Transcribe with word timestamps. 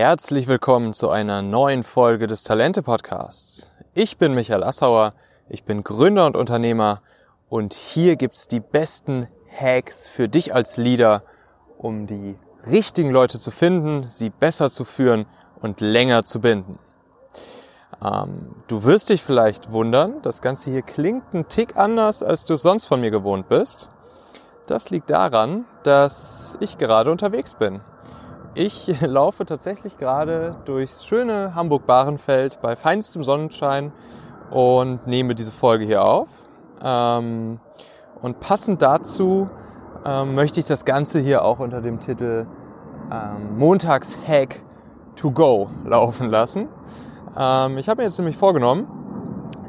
Herzlich 0.00 0.46
willkommen 0.46 0.92
zu 0.92 1.10
einer 1.10 1.42
neuen 1.42 1.82
Folge 1.82 2.28
des 2.28 2.44
Talente 2.44 2.84
Podcasts. 2.84 3.72
Ich 3.94 4.16
bin 4.16 4.32
Michael 4.32 4.62
Assauer, 4.62 5.12
ich 5.48 5.64
bin 5.64 5.82
Gründer 5.82 6.24
und 6.26 6.36
Unternehmer 6.36 7.02
und 7.48 7.74
hier 7.74 8.14
gibt's 8.14 8.46
die 8.46 8.60
besten 8.60 9.26
Hacks 9.50 10.06
für 10.06 10.28
dich 10.28 10.54
als 10.54 10.76
Leader, 10.76 11.24
um 11.78 12.06
die 12.06 12.38
richtigen 12.64 13.10
Leute 13.10 13.40
zu 13.40 13.50
finden, 13.50 14.08
sie 14.08 14.30
besser 14.30 14.70
zu 14.70 14.84
führen 14.84 15.26
und 15.60 15.80
länger 15.80 16.22
zu 16.22 16.40
binden. 16.40 16.78
Ähm, 18.00 18.54
du 18.68 18.84
wirst 18.84 19.08
dich 19.08 19.24
vielleicht 19.24 19.72
wundern, 19.72 20.22
das 20.22 20.42
Ganze 20.42 20.70
hier 20.70 20.82
klingt 20.82 21.34
ein 21.34 21.48
Tick 21.48 21.76
anders, 21.76 22.22
als 22.22 22.44
du 22.44 22.54
es 22.54 22.62
sonst 22.62 22.84
von 22.84 23.00
mir 23.00 23.10
gewohnt 23.10 23.48
bist. 23.48 23.88
Das 24.68 24.90
liegt 24.90 25.10
daran, 25.10 25.64
dass 25.82 26.56
ich 26.60 26.78
gerade 26.78 27.10
unterwegs 27.10 27.54
bin. 27.54 27.80
Ich 28.54 29.00
laufe 29.06 29.44
tatsächlich 29.44 29.98
gerade 29.98 30.56
durchs 30.64 31.04
schöne 31.04 31.54
Hamburg-Bahrenfeld 31.54 32.60
bei 32.60 32.76
feinstem 32.76 33.22
Sonnenschein 33.22 33.92
und 34.50 35.06
nehme 35.06 35.34
diese 35.34 35.52
Folge 35.52 35.84
hier 35.84 36.06
auf. 36.08 36.28
Ähm, 36.82 37.60
und 38.22 38.40
passend 38.40 38.82
dazu 38.82 39.48
ähm, 40.04 40.34
möchte 40.34 40.60
ich 40.60 40.66
das 40.66 40.84
Ganze 40.84 41.20
hier 41.20 41.44
auch 41.44 41.58
unter 41.58 41.80
dem 41.80 42.00
Titel 42.00 42.46
ähm, 43.12 43.58
Montags-Hack 43.58 44.62
to 45.16 45.30
go 45.30 45.70
laufen 45.84 46.30
lassen. 46.30 46.68
Ich 47.30 47.88
habe 47.88 47.98
mir 47.98 48.02
jetzt 48.04 48.18
nämlich 48.18 48.36
vorgenommen, 48.36 48.88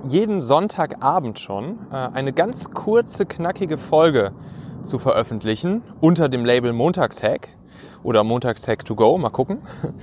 jeden 0.04 0.42
Sonntagabend 0.42 1.40
schon 1.40 1.78
äh, 1.92 1.96
eine 2.14 2.34
ganz 2.34 2.72
kurze, 2.72 3.26
knackige 3.26 3.78
Folge 3.78 4.32
zu 4.84 5.00
veröffentlichen 5.00 5.82
unter 6.00 6.30
dem 6.30 6.46
Label 6.46 6.74
Montagshack 6.74 7.50
oder 8.04 8.24
Montagshack 8.24 8.86
to 8.86 8.96
go, 8.96 9.18
mal 9.18 9.30
gucken, 9.30 9.60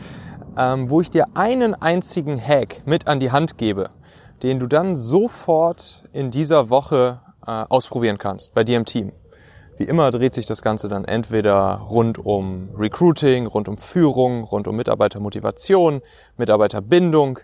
ähm, 0.58 0.90
wo 0.90 1.00
ich 1.00 1.10
dir 1.10 1.26
einen 1.34 1.74
einzigen 1.74 2.40
Hack 2.40 2.82
mit 2.86 3.06
an 3.08 3.20
die 3.20 3.30
Hand 3.30 3.58
gebe, 3.58 3.90
den 4.42 4.60
du 4.60 4.66
dann 4.66 4.96
sofort 4.96 6.04
in 6.12 6.30
dieser 6.30 6.70
Woche 6.70 7.20
äh, 7.46 7.50
ausprobieren 7.50 8.18
kannst 8.18 8.54
bei 8.54 8.64
dir 8.64 8.76
im 8.76 8.84
Team. 8.84 9.12
Wie 9.78 9.84
immer 9.84 10.10
dreht 10.10 10.34
sich 10.34 10.46
das 10.46 10.62
Ganze 10.62 10.88
dann 10.88 11.04
entweder 11.04 11.82
rund 11.90 12.18
um 12.18 12.70
Recruiting, 12.76 13.46
rund 13.46 13.68
um 13.68 13.76
Führung, 13.76 14.44
rund 14.44 14.68
um 14.68 14.76
Mitarbeitermotivation, 14.76 16.00
Mitarbeiterbindung, 16.38 17.40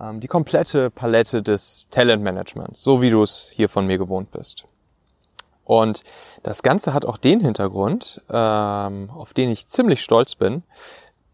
ähm, 0.00 0.20
die 0.20 0.26
komplette 0.26 0.90
Palette 0.90 1.42
des 1.42 1.88
Talentmanagements, 1.90 2.82
so 2.82 3.00
wie 3.00 3.10
du 3.10 3.22
es 3.22 3.48
hier 3.52 3.68
von 3.68 3.86
mir 3.86 3.98
gewohnt 3.98 4.32
bist. 4.32 4.66
Und 5.68 6.02
das 6.42 6.62
Ganze 6.62 6.94
hat 6.94 7.04
auch 7.04 7.18
den 7.18 7.40
Hintergrund, 7.40 8.22
ähm, 8.30 9.10
auf 9.14 9.34
den 9.34 9.50
ich 9.50 9.66
ziemlich 9.66 10.02
stolz 10.02 10.34
bin, 10.34 10.62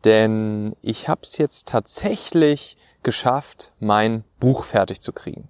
denn 0.05 0.75
ich 0.83 1.09
habe 1.09 1.21
es 1.23 1.39
jetzt 1.39 1.69
tatsächlich 1.69 2.77
geschafft, 3.05 3.71
mein 3.79 4.25
Buch 4.41 4.65
fertig 4.65 5.01
zu 5.01 5.13
kriegen. 5.13 5.49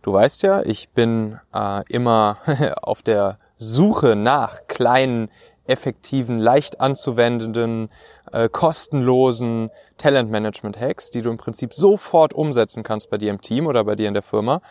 Du 0.00 0.14
weißt 0.14 0.44
ja, 0.44 0.62
ich 0.62 0.88
bin 0.88 1.38
äh, 1.54 1.82
immer 1.90 2.38
auf 2.80 3.02
der 3.02 3.38
Suche 3.58 4.16
nach 4.16 4.66
kleinen, 4.66 5.28
effektiven, 5.66 6.38
leicht 6.38 6.80
anzuwendenden, 6.80 7.90
äh, 8.32 8.48
kostenlosen 8.48 9.70
Talentmanagement-Hacks, 9.98 11.10
die 11.10 11.20
du 11.20 11.28
im 11.28 11.36
Prinzip 11.36 11.74
sofort 11.74 12.32
umsetzen 12.32 12.82
kannst 12.82 13.10
bei 13.10 13.18
dir 13.18 13.28
im 13.28 13.42
Team 13.42 13.66
oder 13.66 13.84
bei 13.84 13.94
dir 13.94 14.08
in 14.08 14.14
der 14.14 14.22
Firma 14.22 14.62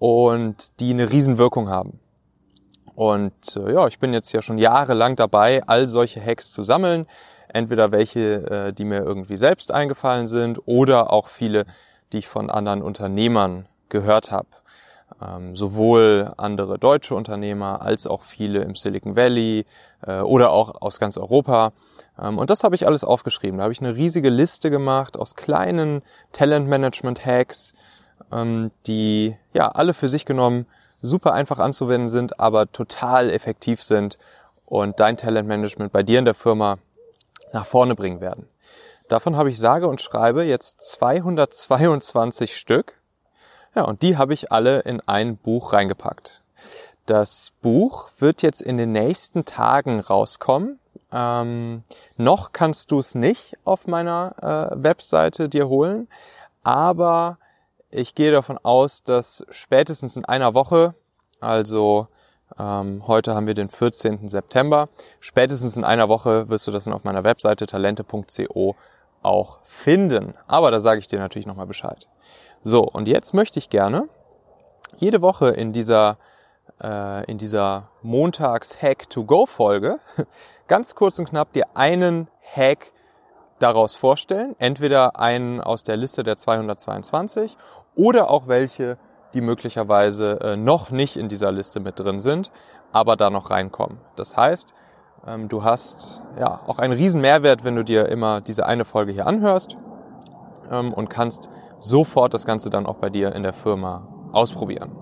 und 0.00 0.80
die 0.80 0.90
eine 0.90 1.08
Riesenwirkung 1.08 1.68
haben. 1.68 2.00
Und 2.94 3.56
äh, 3.56 3.72
ja, 3.72 3.86
ich 3.86 3.98
bin 3.98 4.12
jetzt 4.12 4.32
ja 4.32 4.42
schon 4.42 4.58
jahrelang 4.58 5.16
dabei, 5.16 5.62
all 5.66 5.88
solche 5.88 6.24
Hacks 6.24 6.50
zu 6.50 6.62
sammeln. 6.62 7.06
Entweder 7.48 7.90
welche, 7.92 8.50
äh, 8.50 8.72
die 8.72 8.84
mir 8.84 9.00
irgendwie 9.00 9.36
selbst 9.36 9.72
eingefallen 9.72 10.26
sind 10.26 10.60
oder 10.66 11.12
auch 11.12 11.28
viele, 11.28 11.66
die 12.12 12.18
ich 12.18 12.28
von 12.28 12.50
anderen 12.50 12.82
Unternehmern 12.82 13.66
gehört 13.88 14.30
habe. 14.30 14.48
Ähm, 15.20 15.56
sowohl 15.56 16.32
andere 16.36 16.78
deutsche 16.78 17.14
Unternehmer 17.14 17.82
als 17.82 18.06
auch 18.06 18.22
viele 18.22 18.62
im 18.62 18.74
Silicon 18.74 19.16
Valley 19.16 19.66
äh, 20.06 20.20
oder 20.20 20.50
auch 20.52 20.80
aus 20.80 21.00
ganz 21.00 21.18
Europa. 21.18 21.72
Ähm, 22.18 22.38
und 22.38 22.50
das 22.50 22.64
habe 22.64 22.74
ich 22.74 22.86
alles 22.86 23.04
aufgeschrieben. 23.04 23.58
Da 23.58 23.64
habe 23.64 23.72
ich 23.72 23.80
eine 23.80 23.96
riesige 23.96 24.30
Liste 24.30 24.70
gemacht 24.70 25.18
aus 25.18 25.34
kleinen 25.34 26.02
Talentmanagement-Hacks, 26.32 27.74
ähm, 28.32 28.70
die 28.86 29.36
ja 29.52 29.68
alle 29.68 29.94
für 29.94 30.08
sich 30.08 30.24
genommen 30.24 30.66
super 31.02 31.32
einfach 31.32 31.58
anzuwenden 31.58 32.08
sind, 32.08 32.40
aber 32.40 32.70
total 32.70 33.30
effektiv 33.30 33.82
sind 33.82 34.18
und 34.66 35.00
dein 35.00 35.16
Talentmanagement 35.16 35.92
bei 35.92 36.02
dir 36.02 36.18
in 36.18 36.24
der 36.24 36.34
Firma 36.34 36.78
nach 37.52 37.66
vorne 37.66 37.94
bringen 37.94 38.20
werden. 38.20 38.48
Davon 39.08 39.36
habe 39.36 39.48
ich 39.48 39.58
sage 39.58 39.88
und 39.88 40.00
schreibe 40.00 40.44
jetzt 40.44 40.82
222 40.88 42.56
Stück. 42.56 42.94
Ja, 43.74 43.82
und 43.82 44.02
die 44.02 44.16
habe 44.16 44.34
ich 44.34 44.52
alle 44.52 44.80
in 44.80 45.00
ein 45.00 45.36
Buch 45.36 45.72
reingepackt. 45.72 46.42
Das 47.06 47.50
Buch 47.60 48.10
wird 48.20 48.42
jetzt 48.42 48.62
in 48.62 48.76
den 48.76 48.92
nächsten 48.92 49.44
Tagen 49.44 49.98
rauskommen. 49.98 50.78
Ähm, 51.10 51.82
noch 52.16 52.52
kannst 52.52 52.92
du 52.92 53.00
es 53.00 53.16
nicht 53.16 53.58
auf 53.64 53.88
meiner 53.88 54.70
äh, 54.76 54.82
Webseite 54.84 55.48
dir 55.48 55.68
holen, 55.68 56.06
aber 56.62 57.38
ich 57.90 58.14
gehe 58.14 58.30
davon 58.30 58.58
aus, 58.62 59.02
dass 59.02 59.44
spätestens 59.50 60.16
in 60.16 60.24
einer 60.24 60.54
Woche, 60.54 60.94
also 61.40 62.08
ähm, 62.58 63.06
heute 63.06 63.34
haben 63.34 63.46
wir 63.46 63.54
den 63.54 63.68
14. 63.68 64.28
September, 64.28 64.88
spätestens 65.20 65.76
in 65.76 65.84
einer 65.84 66.08
Woche 66.08 66.48
wirst 66.48 66.66
du 66.66 66.70
das 66.70 66.84
dann 66.84 66.94
auf 66.94 67.04
meiner 67.04 67.24
Webseite 67.24 67.66
talente.co 67.66 68.76
auch 69.22 69.58
finden. 69.64 70.34
Aber 70.46 70.70
da 70.70 70.80
sage 70.80 71.00
ich 71.00 71.08
dir 71.08 71.18
natürlich 71.18 71.46
nochmal 71.46 71.66
Bescheid. 71.66 72.08
So, 72.62 72.82
und 72.82 73.08
jetzt 73.08 73.34
möchte 73.34 73.58
ich 73.58 73.70
gerne 73.70 74.08
jede 74.96 75.22
Woche 75.22 75.48
in 75.50 75.72
dieser, 75.72 76.18
äh, 76.82 77.24
in 77.30 77.38
dieser 77.38 77.88
Montags-Hack-to-Go-Folge 78.02 79.98
ganz 80.68 80.94
kurz 80.94 81.18
und 81.18 81.28
knapp 81.28 81.52
dir 81.52 81.64
einen 81.74 82.28
Hack 82.54 82.92
daraus 83.58 83.94
vorstellen. 83.94 84.56
Entweder 84.58 85.18
einen 85.18 85.60
aus 85.60 85.84
der 85.84 85.96
Liste 85.96 86.22
der 86.22 86.36
222 86.36 87.56
oder 87.94 88.30
auch 88.30 88.48
welche, 88.48 88.98
die 89.34 89.40
möglicherweise 89.40 90.40
äh, 90.40 90.56
noch 90.56 90.90
nicht 90.90 91.16
in 91.16 91.28
dieser 91.28 91.52
Liste 91.52 91.80
mit 91.80 91.98
drin 91.98 92.20
sind, 92.20 92.50
aber 92.92 93.16
da 93.16 93.30
noch 93.30 93.50
reinkommen. 93.50 93.98
Das 94.16 94.36
heißt, 94.36 94.74
ähm, 95.26 95.48
du 95.48 95.64
hast 95.64 96.22
ja 96.38 96.60
auch 96.66 96.78
einen 96.78 96.92
riesen 96.92 97.20
Mehrwert, 97.20 97.64
wenn 97.64 97.76
du 97.76 97.84
dir 97.84 98.08
immer 98.08 98.40
diese 98.40 98.66
eine 98.66 98.84
Folge 98.84 99.12
hier 99.12 99.26
anhörst 99.26 99.76
ähm, 100.70 100.92
und 100.92 101.10
kannst 101.10 101.50
sofort 101.80 102.34
das 102.34 102.46
Ganze 102.46 102.70
dann 102.70 102.86
auch 102.86 102.96
bei 102.96 103.10
dir 103.10 103.34
in 103.34 103.42
der 103.42 103.52
Firma 103.52 104.08
ausprobieren. 104.32 104.92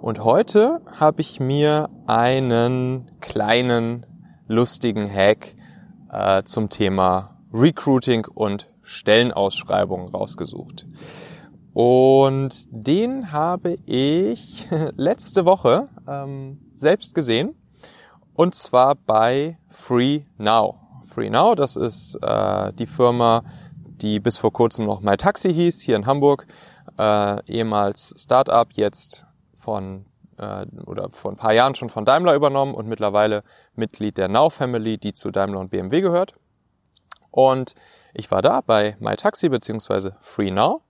Und 0.00 0.22
heute 0.22 0.80
habe 0.98 1.22
ich 1.22 1.40
mir 1.40 1.88
einen 2.06 3.10
kleinen 3.20 4.06
lustigen 4.46 5.10
Hack 5.10 5.54
äh, 6.10 6.42
zum 6.42 6.68
Thema 6.68 7.38
Recruiting 7.52 8.26
und 8.26 8.68
Stellenausschreibungen 8.82 10.08
rausgesucht. 10.08 10.86
Und 11.74 12.68
den 12.70 13.32
habe 13.32 13.78
ich 13.84 14.68
letzte 14.96 15.44
Woche 15.44 15.88
ähm, 16.08 16.60
selbst 16.76 17.16
gesehen. 17.16 17.56
Und 18.32 18.54
zwar 18.54 18.94
bei 18.94 19.58
Free 19.68 20.22
Now. 20.38 20.76
Free 21.04 21.30
Now, 21.30 21.56
das 21.56 21.74
ist 21.74 22.16
äh, 22.22 22.72
die 22.74 22.86
Firma, 22.86 23.42
die 23.76 24.20
bis 24.20 24.38
vor 24.38 24.52
kurzem 24.52 24.86
noch 24.86 25.00
MyTaxi 25.00 25.52
hieß, 25.52 25.80
hier 25.80 25.96
in 25.96 26.06
Hamburg. 26.06 26.46
Äh, 26.96 27.44
ehemals 27.50 28.14
Startup, 28.16 28.68
jetzt 28.72 29.26
von 29.52 30.06
äh, 30.38 30.66
oder 30.86 31.10
vor 31.10 31.32
ein 31.32 31.36
paar 31.36 31.54
Jahren 31.54 31.74
schon 31.74 31.90
von 31.90 32.04
Daimler 32.04 32.36
übernommen 32.36 32.74
und 32.74 32.86
mittlerweile 32.86 33.42
Mitglied 33.74 34.16
der 34.16 34.28
Now 34.28 34.48
Family, 34.48 34.96
die 34.96 35.12
zu 35.12 35.32
Daimler 35.32 35.58
und 35.58 35.70
BMW 35.70 36.00
gehört. 36.00 36.34
Und 37.32 37.74
ich 38.12 38.30
war 38.30 38.42
da 38.42 38.60
bei 38.60 38.96
MyTaxi 39.00 39.48
beziehungsweise 39.48 40.16
Free 40.20 40.52
Now 40.52 40.82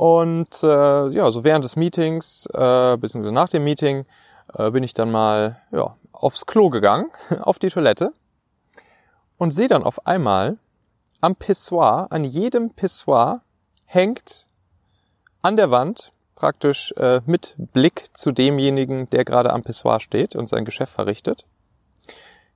und 0.00 0.62
äh, 0.62 1.08
ja, 1.08 1.30
so 1.30 1.44
während 1.44 1.62
des 1.62 1.76
Meetings, 1.76 2.46
äh, 2.54 2.96
beziehungsweise 2.96 3.34
nach 3.34 3.50
dem 3.50 3.64
Meeting, 3.64 4.06
äh, 4.54 4.70
bin 4.70 4.82
ich 4.82 4.94
dann 4.94 5.10
mal 5.10 5.60
ja, 5.72 5.94
aufs 6.10 6.46
Klo 6.46 6.70
gegangen, 6.70 7.10
auf 7.42 7.58
die 7.58 7.68
Toilette 7.68 8.14
und 9.36 9.50
sehe 9.50 9.68
dann 9.68 9.82
auf 9.82 10.06
einmal 10.06 10.56
am 11.20 11.36
Pissoir, 11.36 12.06
an 12.08 12.24
jedem 12.24 12.70
Pissoir 12.70 13.42
hängt 13.84 14.46
an 15.42 15.56
der 15.56 15.70
Wand, 15.70 16.12
praktisch 16.34 16.92
äh, 16.92 17.20
mit 17.26 17.54
Blick 17.58 18.16
zu 18.16 18.32
demjenigen, 18.32 19.10
der 19.10 19.26
gerade 19.26 19.52
am 19.52 19.64
Pissoir 19.64 20.00
steht 20.00 20.34
und 20.34 20.48
sein 20.48 20.64
Geschäft 20.64 20.94
verrichtet, 20.94 21.44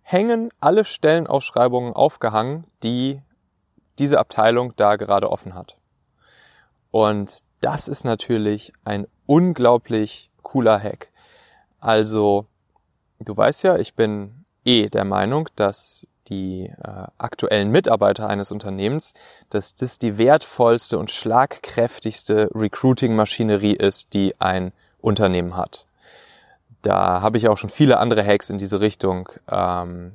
hängen 0.00 0.49
alle 0.61 0.87
Stellenausschreibungen 0.87 1.93
aufgehangen, 1.93 2.64
die 2.82 3.20
diese 3.99 4.19
Abteilung 4.19 4.73
da 4.76 4.97
gerade 4.97 5.31
offen 5.31 5.55
hat. 5.55 5.76
Und 6.94 7.41
das 7.61 7.88
ist 7.88 8.05
natürlich 8.05 8.73
ein 8.85 9.08
unglaublich 9.26 10.31
cooler 10.44 10.81
Hack. 10.81 11.08
Also, 11.81 12.46
du 13.19 13.37
weißt 13.37 13.64
ja, 13.64 13.79
ich 13.79 13.94
bin 13.94 14.44
eh 14.64 14.88
der 14.88 15.05
Meinung, 15.05 15.49
dass 15.56 16.06
die 16.29 16.67
äh, 16.67 17.06
aktuellen 17.19 17.73
Mitarbeiter 17.73 18.29
eines 18.29 18.52
Unternehmens, 18.52 19.14
dass 19.50 19.75
das 19.75 19.99
die 19.99 20.19
wertvollste 20.19 20.96
und 20.96 21.11
schlagkräftigste 21.11 22.49
Recruiting-Maschinerie 22.55 23.75
ist, 23.75 24.14
die 24.14 24.40
ein 24.40 24.73
Unternehmen 25.00 25.56
hat. 25.56 25.87
Da 26.82 27.20
habe 27.23 27.38
ich 27.38 27.49
auch 27.49 27.58
schon 27.58 27.70
viele 27.70 27.99
andere 27.99 28.25
Hacks 28.25 28.50
in 28.50 28.58
diese 28.58 28.79
Richtung 28.79 29.31
ähm, 29.50 30.12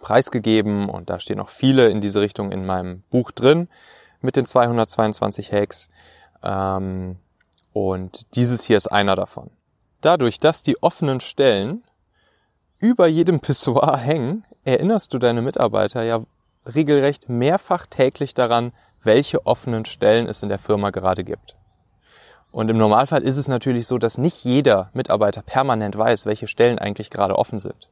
preisgegeben 0.00 0.88
und 0.88 1.10
da 1.10 1.20
stehen 1.20 1.38
auch 1.38 1.50
viele 1.50 1.90
in 1.90 2.00
diese 2.00 2.20
Richtung 2.20 2.50
in 2.50 2.66
meinem 2.66 3.04
Buch 3.08 3.30
drin 3.30 3.68
mit 4.22 4.36
den 4.36 4.46
222 4.46 5.52
Hacks. 5.52 5.88
Ähm, 6.42 7.16
und 7.72 8.34
dieses 8.34 8.64
hier 8.64 8.76
ist 8.76 8.88
einer 8.88 9.16
davon. 9.16 9.50
Dadurch, 10.00 10.40
dass 10.40 10.62
die 10.62 10.82
offenen 10.82 11.20
Stellen 11.20 11.84
über 12.78 13.06
jedem 13.06 13.40
Pissoir 13.40 13.96
hängen, 13.96 14.44
erinnerst 14.64 15.14
du 15.14 15.18
deine 15.18 15.42
Mitarbeiter 15.42 16.02
ja 16.02 16.22
regelrecht 16.66 17.28
mehrfach 17.28 17.86
täglich 17.86 18.34
daran, 18.34 18.72
welche 19.02 19.46
offenen 19.46 19.84
Stellen 19.84 20.28
es 20.28 20.42
in 20.42 20.48
der 20.48 20.58
Firma 20.58 20.90
gerade 20.90 21.24
gibt. 21.24 21.56
Und 22.50 22.68
im 22.68 22.76
Normalfall 22.76 23.22
ist 23.22 23.38
es 23.38 23.48
natürlich 23.48 23.86
so, 23.86 23.98
dass 23.98 24.18
nicht 24.18 24.44
jeder 24.44 24.90
Mitarbeiter 24.92 25.42
permanent 25.42 25.96
weiß, 25.96 26.26
welche 26.26 26.46
Stellen 26.46 26.78
eigentlich 26.78 27.10
gerade 27.10 27.38
offen 27.38 27.58
sind. 27.58 27.88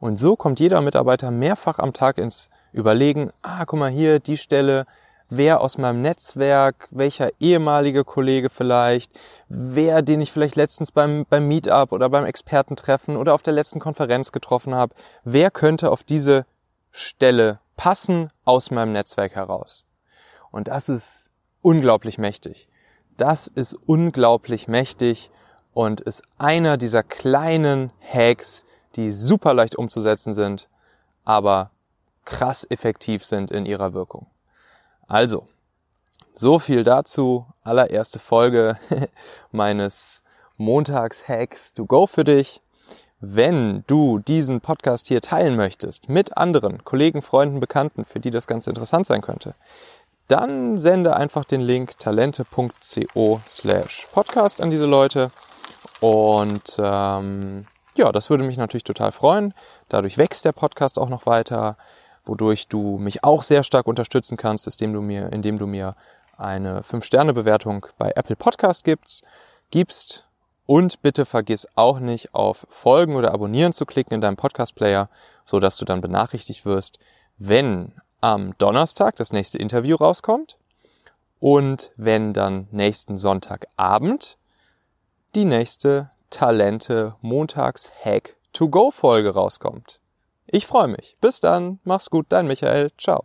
Und 0.00 0.16
so 0.16 0.36
kommt 0.36 0.60
jeder 0.60 0.80
Mitarbeiter 0.80 1.30
mehrfach 1.30 1.78
am 1.78 1.92
Tag 1.92 2.18
ins 2.18 2.50
Überlegen, 2.72 3.30
ah, 3.42 3.64
guck 3.64 3.78
mal 3.78 3.90
hier, 3.90 4.20
die 4.20 4.36
Stelle, 4.36 4.86
wer 5.30 5.60
aus 5.60 5.78
meinem 5.78 6.02
Netzwerk, 6.02 6.88
welcher 6.90 7.30
ehemalige 7.40 8.04
Kollege 8.04 8.50
vielleicht, 8.50 9.18
wer, 9.48 10.02
den 10.02 10.20
ich 10.20 10.32
vielleicht 10.32 10.56
letztens 10.56 10.92
beim, 10.92 11.26
beim 11.28 11.46
Meetup 11.48 11.92
oder 11.92 12.08
beim 12.08 12.24
Expertentreffen 12.24 13.16
oder 13.16 13.34
auf 13.34 13.42
der 13.42 13.52
letzten 13.52 13.80
Konferenz 13.80 14.32
getroffen 14.32 14.74
habe, 14.74 14.94
wer 15.24 15.50
könnte 15.50 15.90
auf 15.90 16.02
diese 16.02 16.46
Stelle 16.90 17.60
passen 17.76 18.30
aus 18.44 18.70
meinem 18.70 18.92
Netzwerk 18.92 19.34
heraus. 19.34 19.84
Und 20.50 20.68
das 20.68 20.88
ist 20.88 21.30
unglaublich 21.60 22.18
mächtig. 22.18 22.68
Das 23.16 23.46
ist 23.48 23.74
unglaublich 23.86 24.68
mächtig 24.68 25.30
und 25.74 26.00
ist 26.00 26.22
einer 26.38 26.76
dieser 26.76 27.02
kleinen 27.02 27.92
Hacks, 28.00 28.64
die 28.96 29.10
super 29.10 29.54
leicht 29.54 29.76
umzusetzen 29.76 30.32
sind, 30.32 30.68
aber 31.24 31.70
krass 32.24 32.66
effektiv 32.68 33.24
sind 33.24 33.50
in 33.50 33.66
ihrer 33.66 33.92
Wirkung. 33.92 34.26
Also, 35.08 35.48
so 36.34 36.58
viel 36.58 36.84
dazu. 36.84 37.46
Allererste 37.64 38.18
Folge 38.18 38.78
meines 39.50 40.22
Montags-Hacks 40.58 41.74
to 41.74 41.86
go 41.86 42.06
für 42.06 42.24
dich. 42.24 42.60
Wenn 43.20 43.82
du 43.86 44.18
diesen 44.20 44.60
Podcast 44.60 45.08
hier 45.08 45.20
teilen 45.20 45.56
möchtest 45.56 46.08
mit 46.08 46.36
anderen 46.36 46.84
Kollegen, 46.84 47.22
Freunden, 47.22 47.58
Bekannten, 47.58 48.04
für 48.04 48.20
die 48.20 48.30
das 48.30 48.46
Ganze 48.46 48.70
interessant 48.70 49.06
sein 49.06 49.22
könnte, 49.22 49.54
dann 50.28 50.78
sende 50.78 51.16
einfach 51.16 51.44
den 51.44 51.62
Link 51.62 51.98
talente.co 51.98 53.40
slash 53.48 54.06
podcast 54.12 54.60
an 54.60 54.70
diese 54.70 54.86
Leute. 54.86 55.32
Und 56.00 56.76
ähm, 56.78 57.66
ja, 57.96 58.12
das 58.12 58.30
würde 58.30 58.44
mich 58.44 58.58
natürlich 58.58 58.84
total 58.84 59.10
freuen. 59.10 59.54
Dadurch 59.88 60.18
wächst 60.18 60.44
der 60.44 60.52
Podcast 60.52 60.98
auch 60.98 61.08
noch 61.08 61.26
weiter 61.26 61.76
wodurch 62.28 62.68
du 62.68 62.98
mich 62.98 63.24
auch 63.24 63.42
sehr 63.42 63.62
stark 63.62 63.86
unterstützen 63.86 64.36
kannst, 64.36 64.66
indem 64.66 64.92
du 64.92 65.00
mir, 65.00 65.32
indem 65.32 65.58
du 65.58 65.66
mir 65.66 65.96
eine 66.36 66.82
5-Sterne-Bewertung 66.82 67.86
bei 67.98 68.12
Apple 68.14 68.36
Podcast 68.36 68.84
gibst, 68.84 69.24
gibst. 69.70 70.24
Und 70.66 71.00
bitte 71.00 71.24
vergiss 71.24 71.66
auch 71.76 71.98
nicht 71.98 72.34
auf 72.34 72.66
Folgen 72.68 73.16
oder 73.16 73.32
Abonnieren 73.32 73.72
zu 73.72 73.86
klicken 73.86 74.14
in 74.14 74.20
deinem 74.20 74.36
Podcast-Player, 74.36 75.08
so 75.44 75.60
dass 75.60 75.78
du 75.78 75.86
dann 75.86 76.02
benachrichtigt 76.02 76.66
wirst, 76.66 76.98
wenn 77.38 77.94
am 78.20 78.56
Donnerstag 78.58 79.16
das 79.16 79.32
nächste 79.32 79.56
Interview 79.58 79.96
rauskommt 79.96 80.58
und 81.40 81.90
wenn 81.96 82.34
dann 82.34 82.68
nächsten 82.70 83.16
Sonntagabend 83.16 84.36
die 85.34 85.44
nächste 85.44 86.10
Talente 86.30 87.14
Montags 87.22 87.90
Hack 88.04 88.36
to 88.52 88.68
Go 88.68 88.90
Folge 88.90 89.30
rauskommt. 89.30 90.00
Ich 90.50 90.66
freue 90.66 90.88
mich. 90.88 91.16
Bis 91.20 91.40
dann. 91.40 91.78
Mach's 91.84 92.10
gut. 92.10 92.26
Dein 92.30 92.46
Michael. 92.46 92.90
Ciao. 92.98 93.24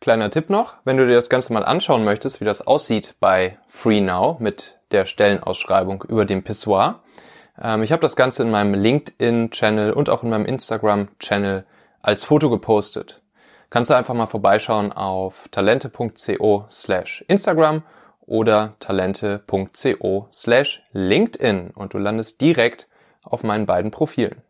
Kleiner 0.00 0.30
Tipp 0.30 0.50
noch, 0.50 0.74
wenn 0.84 0.96
du 0.96 1.06
dir 1.06 1.14
das 1.14 1.28
Ganze 1.28 1.52
mal 1.52 1.64
anschauen 1.64 2.02
möchtest, 2.02 2.40
wie 2.40 2.44
das 2.44 2.66
aussieht 2.66 3.14
bei 3.20 3.58
FreeNow 3.68 4.40
mit 4.40 4.80
der 4.90 5.04
Stellenausschreibung 5.04 6.02
über 6.08 6.24
dem 6.24 6.42
Pissoir. 6.42 7.04
Ähm, 7.60 7.84
ich 7.84 7.92
habe 7.92 8.02
das 8.02 8.16
Ganze 8.16 8.42
in 8.42 8.50
meinem 8.50 8.74
LinkedIn-Channel 8.74 9.92
und 9.92 10.10
auch 10.10 10.24
in 10.24 10.30
meinem 10.30 10.44
Instagram-Channel 10.44 11.64
als 12.00 12.24
Foto 12.24 12.50
gepostet. 12.50 13.22
Kannst 13.70 13.90
du 13.90 13.94
einfach 13.94 14.14
mal 14.14 14.26
vorbeischauen 14.26 14.92
auf 14.92 15.46
talente.co 15.52 16.64
slash 16.68 17.24
Instagram 17.28 17.84
oder 18.22 18.74
talente.co 18.80 20.26
slash 20.32 20.82
LinkedIn 20.92 21.70
und 21.70 21.94
du 21.94 21.98
landest 21.98 22.40
direkt 22.40 22.88
auf 23.22 23.44
meinen 23.44 23.66
beiden 23.66 23.92
Profilen. 23.92 24.42